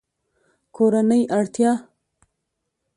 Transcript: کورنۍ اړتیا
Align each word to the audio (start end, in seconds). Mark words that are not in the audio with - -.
کورنۍ 0.75 1.21
اړتیا 1.37 1.71